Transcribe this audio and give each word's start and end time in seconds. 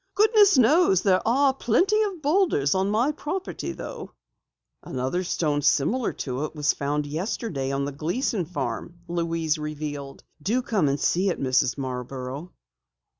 "Goodness 0.15 0.57
knows 0.57 1.03
there 1.03 1.21
are 1.27 1.53
plenty 1.53 2.01
of 2.01 2.23
boulders 2.23 2.73
on 2.73 2.89
my 2.89 3.11
property 3.11 3.71
though." 3.71 4.13
"Another 4.81 5.23
stone 5.23 5.61
similar 5.61 6.11
to 6.25 6.45
it 6.45 6.55
was 6.55 6.73
found 6.73 7.05
yesterday 7.05 7.71
on 7.71 7.85
the 7.85 7.91
Gleason 7.91 8.45
farm," 8.45 8.95
Louise 9.07 9.59
revealed. 9.59 10.23
"Do 10.41 10.63
come 10.63 10.87
and 10.89 10.99
see 10.99 11.29
it, 11.29 11.39
Mrs. 11.39 11.77
Marborough." 11.77 12.51